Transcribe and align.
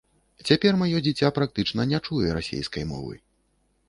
Цяпер 0.47 0.77
маё 0.83 1.01
дзіця 1.07 1.29
практычна 1.37 1.85
не 1.91 1.99
чуе 2.07 2.27
расейскай 2.39 2.87
мовы. 2.93 3.13